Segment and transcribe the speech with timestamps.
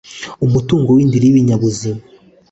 [0.45, 2.01] umutungo w indiri y ibinyabuzima